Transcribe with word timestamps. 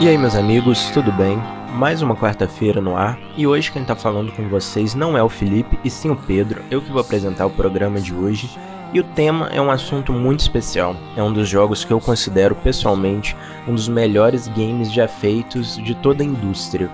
E 0.00 0.08
aí, 0.08 0.18
meus 0.18 0.34
amigos, 0.34 0.90
tudo 0.90 1.12
bem? 1.12 1.38
Mais 1.72 2.02
uma 2.02 2.16
quarta-feira 2.16 2.80
no 2.80 2.96
ar 2.96 3.18
e 3.36 3.46
hoje 3.46 3.70
quem 3.70 3.84
tá 3.84 3.94
falando 3.94 4.32
com 4.32 4.48
vocês 4.48 4.92
não 4.94 5.16
é 5.16 5.22
o 5.22 5.28
Felipe 5.28 5.78
e 5.84 5.88
sim 5.88 6.10
o 6.10 6.16
Pedro, 6.16 6.62
eu 6.70 6.82
que 6.82 6.90
vou 6.90 7.00
apresentar 7.00 7.46
o 7.46 7.50
programa 7.50 8.00
de 8.00 8.12
hoje. 8.12 8.50
E 8.92 9.00
o 9.00 9.04
tema 9.04 9.48
é 9.52 9.60
um 9.60 9.70
assunto 9.70 10.12
muito 10.12 10.40
especial. 10.40 10.96
É 11.16 11.22
um 11.22 11.32
dos 11.32 11.48
jogos 11.48 11.84
que 11.84 11.92
eu 11.92 12.00
considero 12.00 12.54
pessoalmente 12.56 13.36
um 13.66 13.74
dos 13.74 13.88
melhores 13.88 14.48
games 14.48 14.92
já 14.92 15.08
feitos 15.08 15.76
de 15.76 15.94
toda 15.94 16.22
a 16.22 16.26
indústria. 16.26 16.90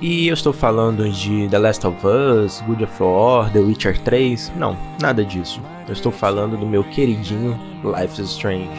E 0.00 0.28
eu 0.28 0.34
estou 0.34 0.52
falando 0.52 1.08
de 1.10 1.48
The 1.48 1.58
Last 1.58 1.86
of 1.86 2.06
Us, 2.06 2.62
God 2.66 2.82
of 2.82 3.02
War, 3.02 3.50
The 3.50 3.60
Witcher 3.60 3.98
3. 4.02 4.52
Não, 4.56 4.76
nada 5.00 5.24
disso. 5.24 5.60
Eu 5.88 5.94
estou 5.94 6.12
falando 6.12 6.56
do 6.56 6.66
meu 6.66 6.84
queridinho 6.84 7.58
Life 7.82 8.20
is 8.20 8.30
Strange. 8.30 8.70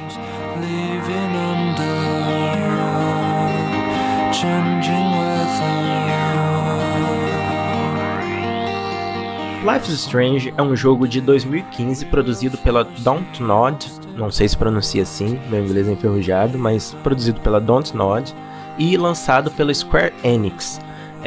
Life 9.66 9.92
is 9.92 10.00
Strange 10.00 10.54
é 10.56 10.62
um 10.62 10.76
jogo 10.76 11.08
de 11.08 11.20
2015 11.20 12.06
produzido 12.06 12.58
pela 12.60 12.84
Dontnod, 12.84 13.92
não 14.16 14.30
sei 14.30 14.48
se 14.48 14.56
pronuncia 14.56 15.02
assim, 15.02 15.40
meu 15.50 15.66
inglês 15.66 15.88
é 15.88 15.94
enferrujado, 15.94 16.58
mas 16.58 16.96
produzido 17.02 17.42
pela 17.42 17.60
Dontnod 17.60 18.32
e 18.78 18.96
lançado 18.96 19.50
pela 19.50 19.74
Square 19.74 20.14
Enix. 20.24 20.80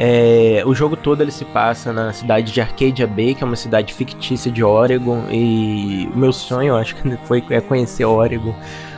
É, 0.03 0.63
o 0.65 0.73
jogo 0.73 0.97
todo 0.97 1.21
ele 1.21 1.29
se 1.29 1.45
passa 1.45 1.93
na 1.93 2.11
cidade 2.11 2.51
de 2.51 2.59
Arcadia 2.59 3.05
Bay, 3.05 3.35
que 3.35 3.43
é 3.43 3.45
uma 3.45 3.55
cidade 3.55 3.93
fictícia 3.93 4.51
de 4.51 4.63
Oregon, 4.63 5.25
e 5.29 6.09
o 6.11 6.17
meu 6.17 6.33
sonho, 6.33 6.75
acho 6.75 6.95
que 6.95 7.17
foi 7.17 7.43
é 7.51 7.61
conhecer 7.61 8.03
Oregon 8.05 8.55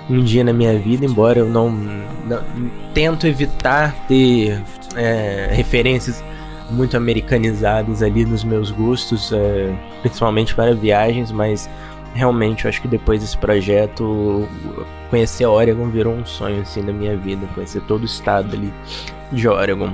um 0.09 0.23
dia 0.23 0.45
na 0.45 0.53
minha 0.53 0.79
vida, 0.79 1.05
embora 1.05 1.39
eu 1.39 1.49
não, 1.49 1.69
não 1.69 2.41
tento 2.93 3.27
evitar 3.27 3.93
ter 4.07 4.61
é, 4.95 5.49
referências 5.51 6.23
muito 6.71 6.95
americanizadas 6.95 8.01
ali 8.01 8.23
nos 8.23 8.45
meus 8.45 8.71
gostos, 8.71 9.33
é, 9.33 9.75
principalmente 10.01 10.55
para 10.55 10.73
viagens, 10.73 11.33
mas 11.33 11.69
realmente 12.13 12.63
eu 12.63 12.69
acho 12.69 12.81
que 12.81 12.87
depois 12.87 13.19
desse 13.19 13.37
projeto 13.37 14.47
conhecer 15.09 15.45
Oregon 15.45 15.89
virou 15.89 16.13
um 16.13 16.25
sonho 16.25 16.61
assim 16.61 16.81
da 16.81 16.93
minha 16.93 17.17
vida, 17.17 17.45
conhecer 17.53 17.81
todo 17.81 18.03
o 18.03 18.05
estado 18.05 18.55
ali 18.55 18.73
de 19.33 19.49
Oregon. 19.49 19.93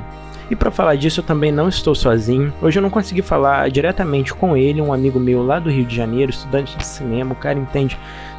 E 0.49 0.55
para 0.55 0.71
falar 0.71 0.95
disso, 0.95 1.19
eu 1.19 1.23
também 1.23 1.51
não 1.51 1.69
estou 1.69 1.93
sozinho. 1.93 2.51
Hoje 2.61 2.79
eu 2.79 2.81
não 2.81 2.89
consegui 2.89 3.21
falar 3.21 3.69
diretamente 3.69 4.33
com 4.33 4.57
ele, 4.57 4.81
um 4.81 4.91
amigo 4.91 5.19
meu 5.19 5.43
lá 5.43 5.59
do 5.59 5.69
Rio 5.69 5.85
de 5.85 5.95
Janeiro, 5.95 6.31
estudante 6.31 6.75
de 6.75 6.85
cinema. 6.85 7.33
O 7.33 7.35
cara 7.35 7.59
entende 7.59 7.97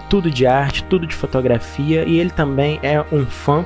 tudo 0.09 0.29
de 0.29 0.45
arte, 0.45 0.83
tudo 0.85 1.07
de 1.07 1.15
fotografia 1.15 2.05
e 2.05 2.19
ele 2.19 2.31
também 2.31 2.81
é 2.83 3.01
um 3.13 3.25
fã 3.25 3.65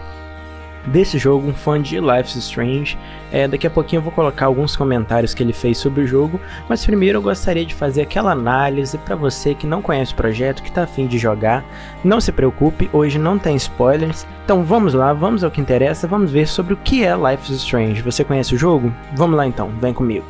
desse 0.86 1.18
jogo, 1.18 1.48
um 1.48 1.54
fã 1.54 1.80
de 1.80 1.98
Life 2.00 2.30
is 2.30 2.44
Strange. 2.44 2.98
É, 3.32 3.48
daqui 3.48 3.66
a 3.66 3.70
pouquinho 3.70 3.98
eu 3.98 4.02
vou 4.04 4.12
colocar 4.12 4.46
alguns 4.46 4.77
comentários 4.77 5.34
que 5.34 5.42
ele 5.42 5.52
fez 5.52 5.78
sobre 5.78 6.02
o 6.02 6.06
jogo, 6.06 6.40
mas 6.68 6.84
primeiro 6.84 7.18
eu 7.18 7.22
gostaria 7.22 7.64
de 7.64 7.74
fazer 7.74 8.02
aquela 8.02 8.32
análise 8.32 8.96
para 8.98 9.16
você 9.16 9.55
que 9.55 9.66
não 9.66 9.82
conhece 9.82 10.12
o 10.12 10.16
projeto, 10.16 10.62
que 10.62 10.68
está 10.68 10.82
afim 10.84 11.06
de 11.06 11.18
jogar. 11.18 11.64
Não 12.02 12.20
se 12.20 12.32
preocupe, 12.32 12.88
hoje 12.92 13.18
não 13.18 13.38
tem 13.38 13.56
spoilers. 13.56 14.27
Então 14.44 14.62
vamos 14.62 14.94
lá, 14.94 15.12
vamos 15.12 15.42
ao 15.42 15.50
que 15.50 15.60
interessa, 15.60 16.06
vamos 16.06 16.30
ver 16.30 16.46
sobre 16.46 16.74
o 16.74 16.77
que 16.77 17.05
é 17.05 17.14
Life 17.14 17.50
is 17.52 17.58
Strange. 17.58 18.02
Você 18.02 18.22
conhece 18.22 18.55
o 18.55 18.58
jogo? 18.58 18.92
Vamos 19.14 19.36
lá 19.36 19.46
então, 19.46 19.70
vem 19.80 19.92
comigo. 19.92 20.27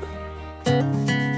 To 0.64 1.33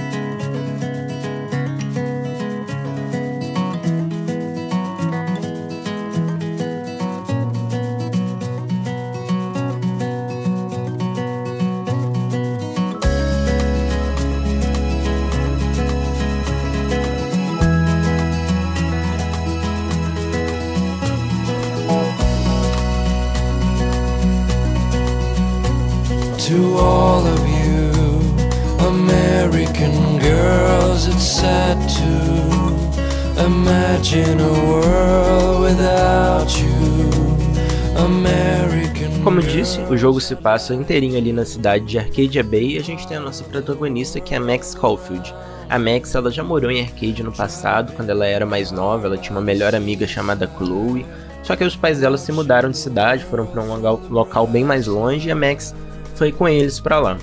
Como 39.22 39.40
disse, 39.40 39.80
o 39.82 39.96
jogo 39.96 40.20
se 40.20 40.34
passa 40.34 40.74
inteirinho 40.74 41.16
ali 41.16 41.32
na 41.32 41.44
cidade 41.44 41.84
de 41.84 41.96
Arcadia 41.96 42.42
Bay 42.42 42.74
e 42.74 42.78
a 42.78 42.82
gente 42.82 43.06
tem 43.06 43.16
a 43.16 43.20
nossa 43.20 43.44
protagonista 43.44 44.18
que 44.18 44.34
é 44.34 44.38
a 44.38 44.40
Max 44.40 44.74
Caulfield. 44.74 45.32
A 45.68 45.78
Max 45.78 46.12
ela 46.14 46.30
já 46.30 46.42
morou 46.42 46.72
em 46.72 46.82
Arcade 46.82 47.22
no 47.22 47.30
passado, 47.30 47.92
quando 47.92 48.10
ela 48.10 48.26
era 48.26 48.44
mais 48.44 48.72
nova, 48.72 49.06
ela 49.06 49.16
tinha 49.16 49.36
uma 49.36 49.40
melhor 49.40 49.76
amiga 49.76 50.08
chamada 50.08 50.50
Chloe. 50.58 51.06
Só 51.44 51.54
que 51.54 51.62
os 51.62 51.76
pais 51.76 52.00
dela 52.00 52.18
se 52.18 52.32
mudaram 52.32 52.70
de 52.70 52.78
cidade, 52.78 53.24
foram 53.24 53.46
para 53.46 53.62
um 53.62 53.76
local 54.10 54.46
bem 54.48 54.64
mais 54.64 54.88
longe 54.88 55.28
e 55.28 55.30
a 55.30 55.36
Max 55.36 55.72
foi 56.16 56.32
com 56.32 56.48
eles 56.48 56.80
para 56.80 56.98
lá. 56.98 57.16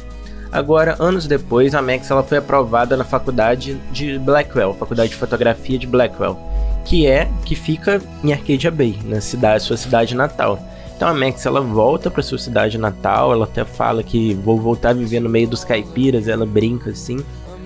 Agora, 0.53 0.95
anos 0.99 1.25
depois, 1.25 1.73
a 1.73 1.81
Max 1.81 2.11
ela 2.11 2.21
foi 2.21 2.37
aprovada 2.37 2.95
na 2.95 3.03
faculdade 3.03 3.75
de 3.91 4.19
Blackwell, 4.19 4.75
faculdade 4.75 5.09
de 5.09 5.15
fotografia 5.15 5.79
de 5.79 5.87
Blackwell, 5.87 6.37
que 6.85 7.07
é 7.07 7.27
que 7.43 7.55
fica 7.55 7.99
em 8.23 8.31
Arcadia 8.31 8.69
Bay, 8.69 8.99
na 9.03 9.19
cidade, 9.19 9.63
sua 9.63 9.77
cidade 9.77 10.13
natal. 10.15 10.59
Então 10.95 11.07
a 11.07 11.13
Max 11.13 11.43
ela 11.47 11.59
volta 11.59 12.11
para 12.11 12.21
sua 12.21 12.37
cidade 12.37 12.77
natal, 12.77 13.33
ela 13.33 13.45
até 13.45 13.65
fala 13.65 14.03
que 14.03 14.35
vou 14.35 14.59
voltar 14.59 14.89
a 14.89 14.93
viver 14.93 15.19
no 15.21 15.27
meio 15.27 15.47
dos 15.47 15.63
caipiras, 15.63 16.27
ela 16.27 16.45
brinca 16.45 16.91
assim. 16.91 17.17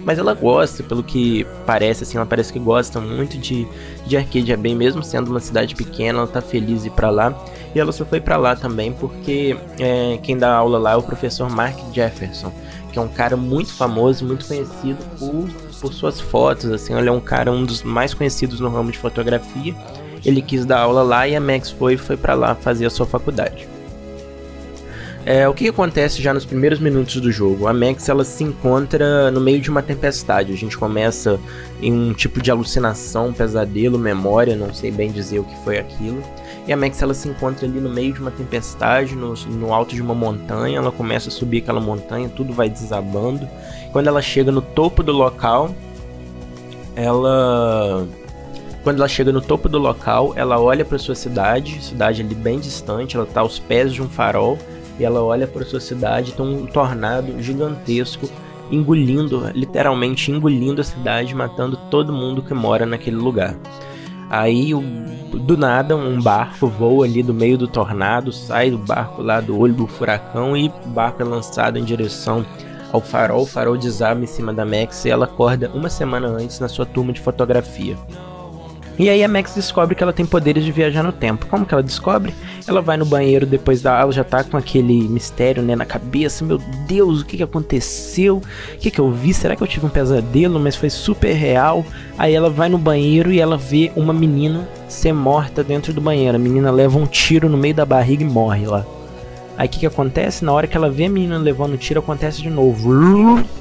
Mas 0.05 0.17
ela 0.17 0.33
gosta, 0.33 0.81
pelo 0.81 1.03
que 1.03 1.45
parece, 1.65 2.03
assim, 2.03 2.15
ela 2.15 2.25
parece 2.25 2.53
que 2.53 2.59
gosta 2.59 3.01
muito 3.01 3.37
de, 3.37 3.67
de 4.05 4.15
Arcadia 4.15 4.55
Bay, 4.55 4.73
mesmo 4.73 5.03
sendo 5.03 5.29
uma 5.29 5.41
cidade 5.41 5.75
pequena, 5.75 6.19
ela 6.19 6.27
tá 6.27 6.41
feliz 6.41 6.83
de 6.83 6.87
ir 6.87 6.91
pra 6.91 7.09
lá. 7.09 7.37
E 7.75 7.79
ela 7.79 7.91
só 7.91 8.05
foi 8.05 8.21
para 8.21 8.37
lá 8.37 8.55
também 8.55 8.93
porque 8.93 9.57
é, 9.77 10.17
quem 10.23 10.37
dá 10.37 10.55
aula 10.55 10.79
lá 10.79 10.93
é 10.93 10.95
o 10.95 11.03
professor 11.03 11.49
Mark 11.49 11.77
Jefferson, 11.93 12.53
que 12.97 12.99
é 12.99 13.01
um 13.01 13.07
cara 13.07 13.37
muito 13.37 13.71
famoso, 13.73 14.25
muito 14.25 14.45
conhecido 14.47 14.97
por, 15.19 15.47
por 15.79 15.93
suas 15.93 16.19
fotos. 16.19 16.71
Assim, 16.71 16.95
ele 16.95 17.07
é 17.07 17.11
um 17.11 17.19
cara 17.19 17.51
um 17.51 17.63
dos 17.63 17.83
mais 17.83 18.13
conhecidos 18.13 18.59
no 18.59 18.69
ramo 18.69 18.91
de 18.91 18.97
fotografia. 18.97 19.75
Ele 20.25 20.41
quis 20.41 20.65
dar 20.65 20.79
aula 20.79 21.03
lá 21.03 21.27
e 21.27 21.35
a 21.35 21.39
Max 21.39 21.69
foi 21.69 21.95
foi 21.95 22.17
para 22.17 22.33
lá 22.33 22.55
fazer 22.55 22.87
a 22.87 22.89
sua 22.89 23.05
faculdade. 23.05 23.67
É, 25.23 25.47
o 25.47 25.53
que 25.53 25.67
acontece 25.67 26.21
já 26.21 26.33
nos 26.33 26.45
primeiros 26.45 26.79
minutos 26.79 27.17
do 27.17 27.31
jogo? 27.31 27.67
A 27.67 27.73
Max 27.73 28.07
ela 28.07 28.23
se 28.23 28.43
encontra 28.43 29.29
no 29.29 29.41
meio 29.41 29.59
de 29.59 29.69
uma 29.69 29.83
tempestade. 29.83 30.53
A 30.53 30.55
gente 30.55 30.77
começa 30.77 31.39
em 31.81 31.91
um 31.91 32.13
tipo 32.13 32.41
de 32.41 32.49
alucinação, 32.49 33.33
pesadelo, 33.33 33.99
memória, 33.99 34.55
não 34.55 34.73
sei 34.73 34.89
bem 34.89 35.11
dizer 35.11 35.39
o 35.39 35.43
que 35.43 35.55
foi 35.63 35.77
aquilo. 35.77 36.23
E 36.67 36.73
a 36.73 36.78
Max 36.78 37.01
ela 37.01 37.13
se 37.13 37.29
encontra 37.29 37.66
ali 37.66 37.79
no 37.79 37.89
meio 37.89 38.13
de 38.13 38.19
uma 38.19 38.29
tempestade, 38.29 39.16
no, 39.16 39.33
no 39.33 39.73
alto 39.73 39.95
de 39.95 40.01
uma 40.01 40.13
montanha. 40.13 40.78
Ela 40.78 40.91
começa 40.91 41.29
a 41.29 41.31
subir 41.31 41.59
aquela 41.59 41.79
montanha, 41.79 42.29
tudo 42.29 42.51
vai 42.51 42.69
desabando. 42.69 43.47
Quando 43.94 44.07
ela 44.07 44.22
chega 44.22 44.51
no 44.51 44.61
topo 44.61 45.01
do 45.01 45.13
local, 45.13 45.73
ela 46.95 48.06
quando 48.83 49.00
ela 49.00 49.07
chega 49.07 49.33
no 49.33 49.41
topo 49.41 49.67
do 49.67 49.77
local, 49.77 50.31
ela 50.38 50.61
olha 50.61 50.85
para 50.85 50.97
sua 50.97 51.13
cidade, 51.13 51.83
cidade 51.83 52.22
ali 52.22 52.33
bem 52.33 52.57
distante, 52.57 53.17
ela 53.17 53.25
está 53.25 53.41
aos 53.41 53.59
pés 53.59 53.94
de 53.94 54.01
um 54.01 54.07
farol 54.07 54.57
e 54.97 55.03
ela 55.03 55.21
olha 55.21 55.45
para 55.45 55.65
sua 55.65 55.81
cidade, 55.81 56.31
tem 56.31 56.45
um 56.45 56.65
tornado 56.65 57.41
gigantesco 57.44 58.30
engolindo, 58.71 59.51
literalmente 59.53 60.31
engolindo 60.31 60.80
a 60.80 60.83
cidade, 60.83 61.36
matando 61.36 61.77
todo 61.91 62.13
mundo 62.13 62.41
que 62.41 62.53
mora 62.53 62.86
naquele 62.86 63.18
lugar. 63.18 63.56
Aí, 64.29 64.71
do 64.74 65.57
nada, 65.57 65.95
um 65.95 66.21
barco 66.21 66.68
voa 66.68 67.06
ali 67.06 67.24
do 67.24 67.33
meio 67.33 67.57
do 67.57 67.68
tornado, 67.68 68.31
sai 68.33 68.69
do 68.69 68.77
barco 68.77 69.21
lá 69.21 69.39
do 69.39 69.57
olho 69.57 69.74
do 69.74 69.88
furacão 69.88 70.56
e 70.56 70.68
o 70.68 70.89
barco 70.89 71.21
é 71.21 71.25
lançado 71.25 71.79
em 71.79 71.83
direção 71.83 72.45
ao 72.91 73.00
farol. 73.00 73.44
O 73.44 73.45
farol 73.45 73.77
desaba 73.77 74.21
em 74.21 74.27
cima 74.27 74.53
da 74.53 74.65
Max 74.65 75.06
e 75.06 75.09
ela 75.09 75.25
acorda 75.25 75.71
uma 75.74 75.89
semana 75.89 76.27
antes 76.27 76.59
na 76.59 76.68
sua 76.68 76.85
turma 76.85 77.13
de 77.13 77.21
fotografia. 77.21 77.95
E 79.00 79.09
aí 79.09 79.24
a 79.24 79.27
Max 79.27 79.53
descobre 79.53 79.94
que 79.94 80.01
ela 80.01 80.12
tem 80.12 80.25
poderes 80.25 80.65
de 80.65 80.71
viajar 80.71 81.03
no 81.03 81.12
tempo. 81.12 81.45
Como 81.45 81.65
que 81.65 81.74
ela 81.74 81.83
descobre? 81.83 82.33
Ela 82.67 82.81
vai 82.81 82.97
no 82.97 83.05
banheiro 83.05 83.45
depois 83.45 83.81
da 83.81 83.97
aula, 83.97 84.11
já 84.11 84.25
tá 84.25 84.43
com 84.43 84.57
aquele 84.57 85.07
mistério 85.07 85.63
né, 85.63 85.73
na 85.73 85.85
cabeça. 85.85 86.43
Meu 86.43 86.57
Deus, 86.85 87.21
o 87.21 87.25
que, 87.25 87.37
que 87.37 87.43
aconteceu? 87.43 88.41
O 88.73 88.77
que, 88.77 88.91
que 88.91 88.99
eu 88.99 89.09
vi? 89.09 89.33
Será 89.33 89.55
que 89.55 89.63
eu 89.63 89.67
tive 89.67 89.85
um 89.85 89.89
pesadelo? 89.89 90.59
Mas 90.59 90.75
foi 90.75 90.89
super 90.89 91.31
real. 91.31 91.85
Aí 92.17 92.33
ela 92.33 92.49
vai 92.49 92.67
no 92.67 92.77
banheiro 92.77 93.31
e 93.31 93.39
ela 93.39 93.55
vê 93.55 93.89
uma 93.95 94.11
menina 94.11 94.67
ser 94.89 95.13
morta 95.13 95.63
dentro 95.63 95.93
do 95.93 96.01
banheiro. 96.01 96.35
A 96.35 96.39
menina 96.39 96.69
leva 96.69 96.97
um 96.99 97.05
tiro 97.05 97.47
no 97.47 97.57
meio 97.57 97.73
da 97.73 97.85
barriga 97.85 98.23
e 98.23 98.27
morre 98.27 98.65
lá. 98.65 98.85
Aí 99.57 99.67
o 99.67 99.71
que, 99.71 99.79
que 99.79 99.85
acontece? 99.85 100.43
Na 100.43 100.51
hora 100.51 100.67
que 100.67 100.75
ela 100.75 100.89
vê 100.89 101.05
a 101.05 101.09
menina 101.09 101.37
levando 101.37 101.73
o 101.73 101.77
tiro, 101.77 102.01
acontece 102.01 102.41
de 102.41 102.49
novo. 102.49 102.91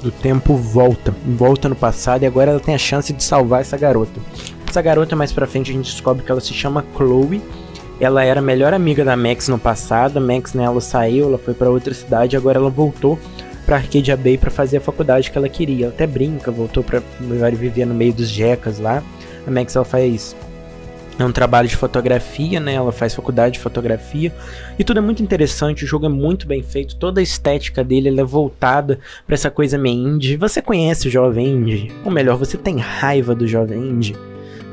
O 0.03 0.11
tempo 0.11 0.55
volta. 0.55 1.15
Volta 1.25 1.69
no 1.69 1.75
passado 1.75 2.23
e 2.23 2.25
agora 2.25 2.51
ela 2.51 2.59
tem 2.59 2.75
a 2.75 2.77
chance 2.77 3.13
de 3.13 3.23
salvar 3.23 3.61
essa 3.61 3.77
garota. 3.77 4.19
Essa 4.67 4.81
garota, 4.81 5.15
mais 5.15 5.31
pra 5.31 5.47
frente, 5.47 5.71
a 5.71 5.73
gente 5.73 5.89
descobre 5.89 6.23
que 6.23 6.31
ela 6.31 6.41
se 6.41 6.53
chama 6.53 6.85
Chloe. 6.95 7.41
Ela 7.99 8.23
era 8.23 8.39
a 8.39 8.43
melhor 8.43 8.73
amiga 8.73 9.03
da 9.03 9.15
Max 9.15 9.47
no 9.47 9.57
passado, 9.57 10.17
a 10.17 10.19
Max 10.19 10.53
né, 10.53 10.65
saiu, 10.79 11.27
ela 11.27 11.37
foi 11.37 11.53
para 11.53 11.69
outra 11.69 11.93
cidade, 11.93 12.37
agora 12.37 12.57
ela 12.57 12.69
voltou 12.69 13.19
para 13.65 13.75
Arcadia 13.75 14.15
Bay 14.15 14.37
para 14.37 14.49
fazer 14.49 14.77
a 14.77 14.81
faculdade 14.81 15.29
que 15.29 15.37
ela 15.37 15.49
queria. 15.49 15.85
Ela 15.85 15.93
até 15.93 16.07
brinca, 16.07 16.49
voltou 16.49 16.81
para 16.83 17.01
viver 17.51 17.85
no 17.85 17.93
meio 17.93 18.13
dos 18.13 18.29
jecas 18.29 18.79
lá. 18.79 19.03
A 19.45 19.51
Max 19.51 19.75
ela 19.75 19.83
faz 19.83 20.35
é 21.19 21.25
um 21.25 21.31
trabalho 21.31 21.67
de 21.67 21.75
fotografia, 21.75 22.59
né? 22.59 22.75
Ela 22.75 22.91
faz 22.91 23.15
faculdade 23.15 23.55
de 23.55 23.59
fotografia 23.59 24.31
e 24.77 24.83
tudo 24.83 24.99
é 24.99 25.01
muito 25.01 25.23
interessante. 25.23 25.83
O 25.83 25.87
jogo 25.87 26.05
é 26.05 26.09
muito 26.09 26.45
bem 26.47 26.61
feito, 26.61 26.95
toda 26.95 27.19
a 27.19 27.23
estética 27.23 27.83
dele 27.83 28.19
é 28.19 28.23
voltada 28.23 28.99
para 29.25 29.33
essa 29.33 29.49
coisa 29.49 29.77
meio 29.77 30.07
indie. 30.07 30.37
Você 30.37 30.61
conhece 30.61 31.07
o 31.07 31.11
jovem 31.11 31.47
indie? 31.47 31.91
Ou 32.05 32.11
melhor, 32.11 32.37
você 32.37 32.55
tem 32.55 32.77
raiva 32.77 33.33
do 33.33 33.47
jovem 33.47 33.79
indie? 33.79 34.15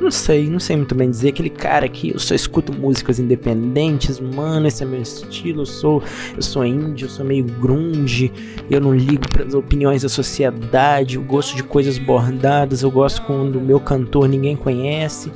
Não 0.01 0.11
sei, 0.11 0.51
não 0.51 0.59
sei 0.59 0.77
muito 0.77 0.95
bem 0.95 1.09
dizer. 1.09 1.29
Aquele 1.29 1.51
cara 1.51 1.89
que 1.89 2.11
eu 2.11 2.19
só 2.19 2.35
escuto 2.35 2.73
músicas 2.73 3.19
independentes, 3.19 4.19
mano, 4.19 4.67
esse 4.67 4.83
é 4.83 4.87
meu 4.87 5.01
estilo. 5.01 5.63
Eu 5.63 5.67
sou, 5.67 6.03
eu 6.37 6.43
sou 6.43 6.65
indie, 6.65 7.05
eu 7.05 7.09
sou 7.09 7.25
meio 7.25 7.45
grunge. 7.45 8.33
Eu 8.71 8.81
não 8.81 8.95
ligo 8.95 9.29
para 9.29 9.45
as 9.45 9.55
opiniões 9.55 10.03
da 10.03 10.09
sociedade. 10.09 11.17
Eu 11.17 11.23
gosto 11.23 11.55
de 11.57 11.63
coisas 11.63 11.97
bordadas. 11.97 12.83
Eu 12.83 12.91
gosto 12.91 13.23
quando 13.23 13.57
o 13.57 13.61
meu 13.61 13.79
cantor 13.79 14.29
ninguém 14.29 14.57
conhece. 14.57 15.31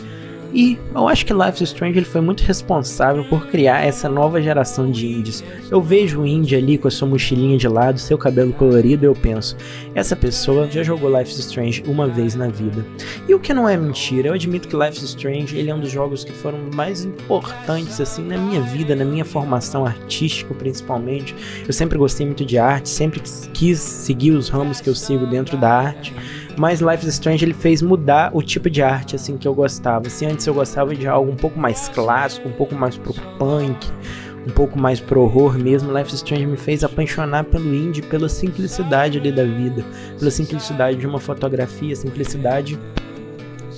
E 0.53 0.79
eu 0.95 1.07
acho 1.07 1.27
que 1.27 1.33
Life 1.33 1.63
is 1.63 1.71
Strange 1.71 1.99
ele 1.99 2.07
foi 2.07 2.21
muito 2.21 2.43
responsável 2.43 3.25
por 3.25 3.47
criar 3.49 3.85
essa 3.85 4.09
nova 4.09 4.41
geração 4.41 4.91
de 4.91 5.07
indies. 5.07 5.45
Eu 5.71 5.81
vejo 5.81 6.23
o 6.23 6.27
indie 6.27 6.57
ali 6.57 6.79
com 6.79 6.89
a 6.89 6.91
sua 6.91 7.07
mochilinha 7.07 7.59
de 7.59 7.69
lado, 7.69 7.99
seu 7.99 8.17
cabelo 8.17 8.53
colorido, 8.53 9.05
eu 9.05 9.15
penso, 9.15 9.57
essa 9.95 10.17
pessoa 10.17 10.69
já 10.71 10.83
jogou 10.83 11.11
Life 11.17 11.31
is 11.31 11.39
Strange 11.41 11.83
uma 11.87 12.07
vez 12.07 12.35
na 12.35 12.49
vida. 12.49 12.85
E 13.29 13.35
o 13.35 13.39
que 13.39 13.53
não 13.53 13.69
é 13.69 13.77
mentira, 13.77 14.29
eu 14.29 14.35
admito 14.35 14.69
que 14.69 14.77
Life 14.77 14.97
is 14.97 15.03
Strange 15.03 15.57
ele 15.57 15.71
é 15.71 15.75
um 15.75 15.81
dos 15.81 15.91
jogos 15.91 16.25
que 16.25 16.33
foram 16.33 16.59
mais 16.75 17.05
importantes 17.05 18.01
assim 18.01 18.23
na 18.23 18.39
minha 18.39 18.61
vida, 18.63 18.97
na 18.97 19.05
minha 19.05 19.25
formação 19.25 19.85
artística 19.85 20.55
principalmente. 20.55 21.35
Eu 21.67 21.73
sempre 21.73 21.99
gostei 21.99 22.25
muito 22.25 22.45
de 22.45 22.59
arte, 22.59 22.89
sempre 22.89 23.21
quis 23.53 23.79
seguir 23.79 24.31
os 24.31 24.49
ramos 24.49 24.81
que 24.81 24.89
eu 24.89 24.95
sigo 24.95 25.27
dentro 25.27 25.57
da 25.57 25.71
arte. 25.71 26.15
Mas 26.59 26.81
Life 26.81 27.07
is 27.07 27.15
Strange 27.15 27.45
ele 27.45 27.55
fez 27.55 27.81
mudar 27.81 28.31
o 28.35 28.43
tipo 28.43 28.69
de 28.69 28.83
arte 28.83 29.15
assim 29.15 29.37
que 29.39 29.47
eu 29.47 29.55
gostava. 29.55 30.11
Se 30.11 30.27
antes 30.27 30.45
eu 30.45 30.53
gostava 30.53 30.95
de 30.95 31.07
algo 31.07 31.31
um 31.31 31.37
pouco 31.37 31.59
mais 31.59 31.89
clássico, 31.89 32.49
um 32.49 32.53
pouco 32.53 32.75
mais 32.75 32.97
pro 32.97 33.15
punk, 33.39 33.87
um 34.45 34.51
pouco 34.51 34.77
mais 34.77 34.99
pro 34.99 35.21
horror 35.21 35.57
mesmo, 35.57 35.97
Life 35.97 36.09
is 36.09 36.17
Strange 36.17 36.47
me 36.47 36.57
fez 36.57 36.83
apaixonar 36.83 37.45
pelo 37.45 37.73
indie, 37.73 38.03
pela 38.03 38.29
simplicidade 38.29 39.19
ali 39.19 39.31
da 39.31 39.45
vida, 39.45 39.85
pela 40.19 40.33
simplicidade 40.33 40.99
de 40.99 41.07
uma 41.07 41.21
fotografia, 41.21 41.95
simplicidade 41.95 42.77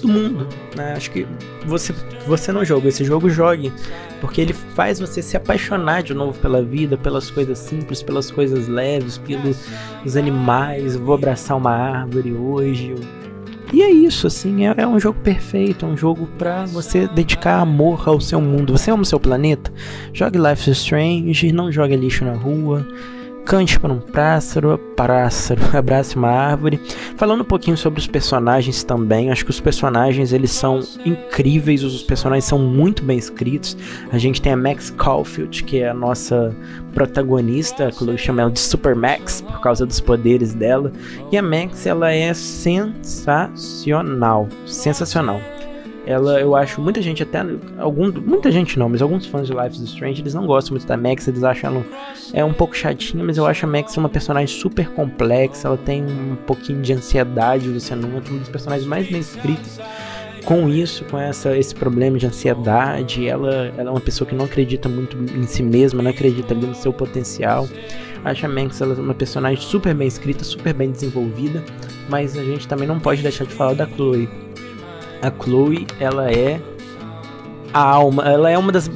do 0.01 0.09
mundo. 0.09 0.49
Né? 0.77 0.95
Acho 0.97 1.11
que 1.11 1.27
você, 1.67 1.95
você 2.27 2.53
não 2.53 2.65
joga 2.65 2.89
esse 2.89 3.05
jogo, 3.05 3.29
jogue. 3.31 3.73
Porque 4.21 4.41
ele 4.41 4.53
faz 4.53 5.01
você 5.01 5.23
se 5.23 5.37
apaixonar 5.37 6.03
de 6.03 6.15
novo 6.15 6.39
pela 6.39 6.63
vida, 6.63 6.97
pelas 6.97 7.31
coisas 7.31 7.59
simples, 7.59 8.03
pelas 8.03 8.31
coisas 8.31 8.69
leves, 8.69 9.19
pelos 9.19 10.17
animais. 10.17 10.97
Vou 10.97 11.15
abraçar 11.15 11.57
uma 11.57 11.73
árvore 11.73 12.33
hoje. 12.33 12.95
E 13.73 13.83
é 13.83 13.91
isso, 13.91 14.27
assim, 14.27 14.67
é, 14.67 14.75
é 14.79 14.87
um 14.87 14.99
jogo 14.99 15.21
perfeito, 15.21 15.87
é 15.87 15.89
um 15.89 15.97
jogo 15.97 16.29
para 16.37 16.67
você 16.67 17.07
dedicar 17.07 17.61
amor 17.61 18.09
ao 18.09 18.21
seu 18.21 18.41
mundo. 18.41 18.77
Você 18.77 18.91
ama 18.91 19.03
o 19.03 19.07
seu 19.07 19.21
planeta? 19.21 19.73
Jogue 20.13 20.39
Life 20.39 20.69
is 20.69 20.79
Strange, 20.79 21.53
não 21.53 21.71
jogue 21.71 21.95
lixo 21.95 22.25
na 22.25 22.35
rua 22.35 22.85
cante 23.51 23.79
para 23.81 23.93
um 23.93 23.99
pássaro, 23.99 24.79
pássaro, 24.97 25.61
abrace 25.77 26.15
uma 26.15 26.31
árvore. 26.31 26.81
Falando 27.17 27.41
um 27.41 27.45
pouquinho 27.45 27.77
sobre 27.77 27.99
os 27.99 28.07
personagens 28.07 28.85
também, 28.85 29.33
acho 29.33 29.45
que 29.45 29.51
os 29.51 29.59
personagens 29.59 30.33
eles 30.33 30.53
são 30.53 30.79
incríveis, 31.05 31.83
os 31.83 32.05
personagens 32.05 32.45
são 32.45 32.61
muito 32.61 33.03
bem 33.03 33.19
escritos. 33.19 33.77
A 34.13 34.19
gente 34.19 34.41
tem 34.41 34.53
a 34.53 34.57
Max 34.57 34.91
Caulfield, 34.91 35.65
que 35.65 35.81
é 35.81 35.89
a 35.89 35.95
nossa 35.95 36.55
protagonista, 36.95 37.91
que 37.91 38.07
eu 38.07 38.17
chamo 38.17 38.41
ela 38.41 38.53
de 38.53 38.61
Super 38.61 38.95
Max 38.95 39.41
por 39.41 39.61
causa 39.61 39.85
dos 39.85 39.99
poderes 39.99 40.55
dela. 40.55 40.93
E 41.33 41.37
a 41.37 41.43
Max 41.43 41.87
ela 41.87 42.13
é 42.13 42.33
sensacional, 42.33 44.49
sensacional 44.65 45.41
ela 46.07 46.41
eu 46.41 46.57
acho 46.57 46.81
muita 46.81 47.03
gente 47.03 47.23
até 47.23 47.45
algum 47.79 48.11
muita 48.13 48.51
gente 48.51 48.79
não 48.79 48.89
mas 48.89 49.03
alguns 49.03 49.27
fãs 49.27 49.47
de 49.47 49.53
Life 49.53 49.77
is 49.77 49.91
Strange 49.91 50.23
eles 50.23 50.35
não 50.35 50.47
gostam 50.47 50.73
muito 50.73 50.87
da 50.87 50.97
Max 50.97 51.29
eles 51.29 51.45
acham 51.45 51.71
ela 51.71 51.87
é 52.33 52.45
um 52.45 52.53
pouco 52.53 52.77
chatinha 52.77 53.23
mas 53.23 53.37
eu 53.37 53.47
acho 53.47 53.67
a 53.67 53.69
Max 53.69 53.97
uma 53.97 54.09
personagem 54.09 54.49
super 54.49 54.89
complexa 54.91 55.69
ela 55.69 55.77
tem 55.77 56.05
um 56.05 56.37
pouquinho 56.47 56.81
de 56.81 56.93
ansiedade 56.93 57.69
você 57.69 57.95
nota 57.95 58.33
um 58.33 58.39
dos 58.39 58.49
personagens 58.49 58.87
mais 58.87 59.09
bem 59.09 59.21
escritos 59.21 59.79
com 60.45 60.69
isso 60.69 61.05
com 61.05 61.19
essa 61.19 61.57
esse 61.57 61.75
problema 61.75 62.19
de 62.19 62.27
ansiedade 62.27 63.29
ela 63.29 63.73
ela 63.77 63.89
é 63.89 63.93
uma 63.93 64.01
pessoa 64.01 64.29
que 64.29 64.35
não 64.35 64.47
acredita 64.47 64.89
muito 64.89 65.17
em 65.17 65.47
si 65.47 65.63
mesma 65.63 66.03
não 66.03 66.11
acredita 66.11 66.55
ali 66.55 66.67
no 66.67 66.75
seu 66.75 66.93
potencial. 66.93 67.69
Acho 68.23 68.45
a 68.45 68.49
Max 68.51 68.79
ela 68.83 68.95
é 68.95 69.01
uma 69.01 69.15
personagem 69.15 69.63
super 69.63 69.95
bem 69.95 70.07
escrita 70.07 70.45
super 70.45 70.75
bem 70.75 70.91
desenvolvida 70.91 71.63
mas 72.09 72.37
a 72.37 72.45
gente 72.45 72.69
também 72.69 72.87
não 72.87 73.01
pode 73.01 73.23
deixar 73.23 73.45
de 73.45 73.55
falar 73.55 73.75
da 73.75 73.87
Chloe 73.87 74.29
a 75.23 75.31
Chloe, 75.31 75.87
ela 75.99 76.31
é 76.31 76.61
a 77.73 77.81
alma, 77.81 78.25
ela 78.25 78.51
é 78.51 78.59
uma 78.59 78.73
das 78.73 78.91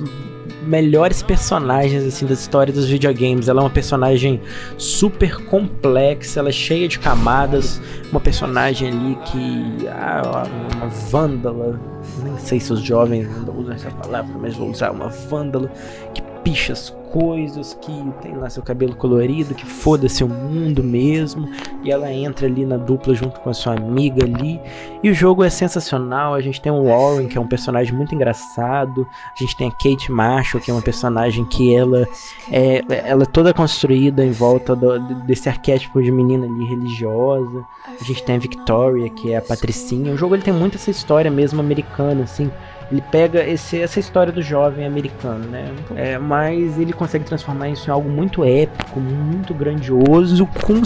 melhores 0.66 1.22
personagens 1.22 2.04
assim 2.04 2.26
da 2.26 2.32
história 2.32 2.72
dos 2.72 2.88
videogames. 2.88 3.48
Ela 3.48 3.60
é 3.60 3.64
uma 3.64 3.70
personagem 3.70 4.40
super 4.76 5.36
complexa, 5.46 6.40
ela 6.40 6.48
é 6.48 6.52
cheia 6.52 6.88
de 6.88 6.98
camadas, 6.98 7.80
uma 8.10 8.20
personagem 8.20 8.88
ali 8.88 9.18
que 9.26 9.88
ah, 9.88 10.46
uma 10.74 10.88
vândala, 10.88 11.80
nem 12.22 12.38
sei 12.38 12.58
se 12.60 12.72
os 12.72 12.80
jovens 12.80 13.28
usam 13.56 13.74
essa 13.74 13.90
palavra, 13.90 14.34
mas 14.40 14.56
vou 14.56 14.70
usar 14.70 14.90
uma 14.90 15.08
vândala 15.08 15.70
que 16.14 16.22
picha 16.44 16.74
as 16.74 16.90
coisas, 17.10 17.78
que 17.80 17.92
tem 18.20 18.36
lá 18.36 18.50
seu 18.50 18.62
cabelo 18.62 18.96
colorido, 18.96 19.54
que 19.54 19.64
foda-se 19.64 20.24
o 20.24 20.28
mundo 20.28 20.82
mesmo, 20.82 21.48
e 21.84 21.90
ela 21.90 22.12
entra 22.12 22.46
ali 22.46 22.66
na 22.66 22.76
dupla 22.76 23.14
junto 23.14 23.38
com 23.38 23.48
a 23.48 23.54
sua 23.54 23.74
amiga 23.74 24.24
ali. 24.24 24.60
E 25.00 25.08
o 25.08 25.14
jogo 25.14 25.44
é 25.44 25.48
sensacional. 25.48 26.34
A 26.34 26.40
gente 26.40 26.60
tem 26.60 26.72
o 26.72 26.84
Warren, 26.84 27.28
que 27.28 27.38
é 27.38 27.40
um 27.40 27.46
personagem 27.46 27.94
muito 27.94 28.14
engraçado. 28.14 29.06
A 29.32 29.38
gente 29.38 29.56
tem 29.56 29.68
a 29.68 29.70
Kate 29.70 30.10
Marshall, 30.10 30.60
que 30.60 30.70
é 30.72 30.74
uma 30.74 30.82
personagem 30.82 31.44
que 31.44 31.74
ela 31.74 32.06
é, 32.50 32.82
ela 32.88 33.22
é 33.22 33.26
toda 33.26 33.54
construída 33.54 34.24
em 34.24 34.32
volta 34.32 34.74
do, 34.74 34.98
desse 35.24 35.48
arquétipo 35.48 36.02
de 36.02 36.10
menina 36.10 36.46
ali 36.46 36.64
religiosa. 36.64 37.64
A 37.88 38.04
gente 38.04 38.24
tem 38.24 38.34
a 38.34 38.40
Victoria, 38.40 39.08
que 39.08 39.32
é 39.32 39.36
a 39.36 39.42
patricinha. 39.42 40.12
O 40.12 40.16
jogo 40.16 40.34
ele 40.34 40.42
tem 40.42 40.52
muito 40.52 40.74
essa 40.74 40.90
história 40.90 41.30
mesmo 41.30 41.60
americana, 41.60 42.24
assim 42.24 42.50
ele 42.90 43.02
pega 43.10 43.44
esse, 43.46 43.80
essa 43.80 43.98
história 43.98 44.32
do 44.32 44.42
jovem 44.42 44.86
americano, 44.86 45.46
né? 45.46 45.72
É, 45.96 46.18
mas 46.18 46.78
ele 46.78 46.92
consegue 46.92 47.24
transformar 47.24 47.68
isso 47.68 47.88
em 47.88 47.92
algo 47.92 48.08
muito 48.08 48.44
épico, 48.44 49.00
muito 49.00 49.54
grandioso, 49.54 50.46
com 50.46 50.82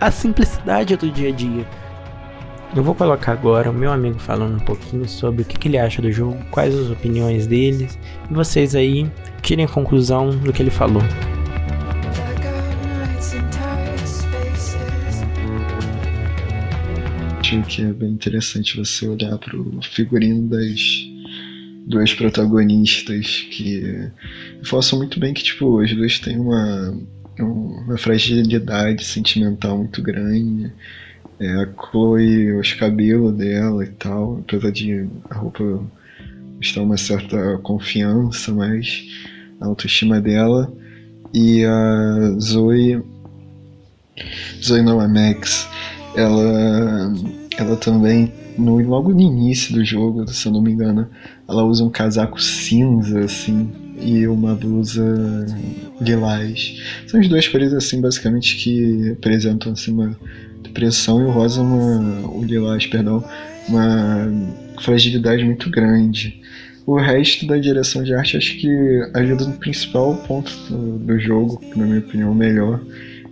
a 0.00 0.10
simplicidade 0.10 0.96
do 0.96 1.10
dia 1.10 1.28
a 1.28 1.32
dia. 1.32 1.66
Eu 2.74 2.82
vou 2.82 2.94
colocar 2.94 3.32
agora 3.32 3.70
o 3.70 3.72
meu 3.72 3.90
amigo 3.90 4.18
falando 4.18 4.56
um 4.56 4.64
pouquinho 4.64 5.08
sobre 5.08 5.42
o 5.42 5.44
que, 5.44 5.56
que 5.58 5.68
ele 5.68 5.78
acha 5.78 6.02
do 6.02 6.10
jogo, 6.12 6.36
quais 6.50 6.74
as 6.74 6.90
opiniões 6.90 7.46
dele, 7.46 7.88
e 8.30 8.34
vocês 8.34 8.74
aí 8.74 9.10
tirem 9.40 9.64
a 9.64 9.68
conclusão 9.68 10.30
do 10.30 10.52
que 10.52 10.62
ele 10.62 10.70
falou. 10.70 11.02
Acho 17.38 17.62
que 17.62 17.82
é 17.82 17.92
bem 17.92 18.10
interessante 18.10 18.76
você 18.76 19.06
olhar 19.06 19.38
para 19.38 19.56
o 19.56 19.80
figurino 19.80 20.48
das 20.48 21.15
duas 21.86 22.12
protagonistas 22.12 23.46
que 23.50 24.10
façam 24.64 24.98
muito 24.98 25.20
bem 25.20 25.32
que, 25.32 25.42
tipo, 25.42 25.80
as 25.80 25.94
duas 25.94 26.18
têm 26.18 26.36
uma, 26.38 26.98
uma 27.38 27.96
fragilidade 27.96 29.04
sentimental 29.04 29.78
muito 29.78 30.02
grande. 30.02 30.72
É, 31.38 31.48
a 31.52 31.68
Chloe, 31.78 32.52
os 32.58 32.72
cabelos 32.72 33.34
dela 33.34 33.84
e 33.84 33.88
tal, 33.88 34.38
apesar 34.40 34.72
de 34.72 35.06
a 35.30 35.34
roupa 35.36 35.84
estar 36.60 36.82
uma 36.82 36.96
certa 36.96 37.58
confiança, 37.58 38.52
mas 38.52 39.06
a 39.60 39.66
autoestima 39.66 40.20
dela. 40.20 40.72
E 41.32 41.64
a 41.64 42.36
Zoe. 42.40 43.02
Zoe 44.62 44.82
não, 44.82 44.98
a 44.98 45.06
Max. 45.06 45.68
Ela, 46.16 47.12
ela 47.58 47.76
também 47.76 48.32
no, 48.58 48.78
logo 48.78 49.12
no 49.12 49.20
início 49.20 49.74
do 49.74 49.84
jogo, 49.84 50.26
se 50.28 50.46
eu 50.46 50.52
não 50.52 50.62
me 50.62 50.72
engano, 50.72 51.08
ela 51.48 51.64
usa 51.64 51.84
um 51.84 51.90
casaco 51.90 52.40
cinza, 52.40 53.20
assim, 53.20 53.70
e 54.00 54.26
uma 54.26 54.54
blusa 54.54 55.46
lilás. 56.00 56.80
São 57.06 57.20
as 57.20 57.28
duas 57.28 57.46
cores, 57.48 57.72
assim, 57.72 58.00
basicamente, 58.00 58.56
que 58.56 59.08
representam, 59.08 59.72
assim, 59.72 59.92
uma 59.92 60.18
depressão, 60.62 61.20
e 61.20 61.24
o 61.24 61.30
rosa, 61.30 61.60
uma, 61.60 62.28
o 62.28 62.44
lilás, 62.44 62.86
perdão, 62.86 63.24
uma 63.68 64.28
fragilidade 64.80 65.44
muito 65.44 65.70
grande. 65.70 66.40
O 66.86 66.96
resto 66.96 67.46
da 67.46 67.58
direção 67.58 68.04
de 68.04 68.14
arte 68.14 68.36
acho 68.36 68.56
que 68.58 68.68
ajuda 69.14 69.44
no 69.44 69.54
principal 69.54 70.14
ponto 70.28 70.52
do, 70.68 70.98
do 70.98 71.18
jogo, 71.18 71.58
que 71.58 71.78
na 71.78 71.84
minha 71.84 71.98
opinião 71.98 72.30
é 72.30 72.34
melhor, 72.34 72.80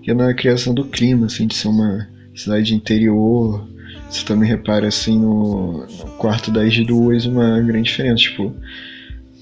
que 0.03 0.11
é 0.11 0.15
na 0.15 0.35
criação 0.35 0.75
do 0.75 0.85
clima, 0.85 1.27
assim, 1.27 1.47
de 1.47 1.55
ser 1.55 1.69
uma 1.69 2.09
cidade 2.35 2.75
interior, 2.75 3.65
você 4.09 4.25
também 4.25 4.49
repara 4.49 4.89
assim 4.89 5.19
no, 5.19 5.87
no 5.87 6.11
quarto 6.19 6.51
das 6.51 6.77
duas 6.87 7.27
uma 7.27 7.61
grande 7.61 7.91
diferença. 7.91 8.23
Tipo, 8.23 8.55